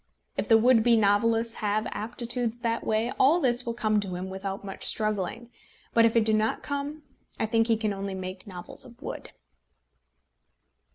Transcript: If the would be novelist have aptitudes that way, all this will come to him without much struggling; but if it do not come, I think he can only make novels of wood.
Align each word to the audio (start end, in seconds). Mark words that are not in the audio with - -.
If 0.35 0.47
the 0.47 0.57
would 0.57 0.81
be 0.81 0.97
novelist 0.97 1.57
have 1.57 1.85
aptitudes 1.91 2.61
that 2.61 2.83
way, 2.83 3.11
all 3.19 3.39
this 3.39 3.67
will 3.67 3.75
come 3.75 3.99
to 3.99 4.15
him 4.15 4.31
without 4.31 4.65
much 4.65 4.83
struggling; 4.83 5.51
but 5.93 6.05
if 6.05 6.15
it 6.15 6.25
do 6.25 6.33
not 6.33 6.63
come, 6.63 7.03
I 7.39 7.45
think 7.45 7.67
he 7.67 7.77
can 7.77 7.93
only 7.93 8.15
make 8.15 8.47
novels 8.47 8.83
of 8.83 8.99
wood. 9.03 9.29